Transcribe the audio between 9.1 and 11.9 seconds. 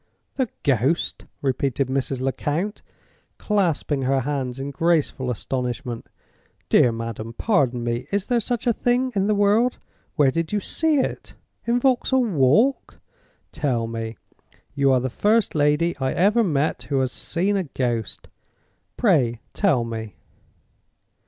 in the world? Where did you see it? In